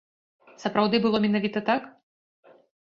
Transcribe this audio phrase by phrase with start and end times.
[0.63, 1.81] Сапраўды было менавіта так?